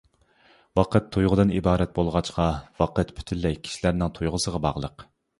[0.77, 2.45] ۋاقىت تۇيغۇدىن ئىبارەت بولغاچقا
[2.83, 5.05] ۋاقىت پۈتۈنلەي كىشىلەرنىڭ تۇيغۇسىغا باغلىق.